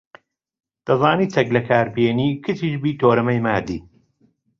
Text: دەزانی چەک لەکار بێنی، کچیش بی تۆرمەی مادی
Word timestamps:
دەزانی 0.85 1.31
چەک 1.33 1.47
لەکار 1.55 1.87
بێنی، 1.95 2.31
کچیش 2.43 2.73
بی 2.81 2.91
تۆرمەی 3.01 3.43
مادی 3.45 3.79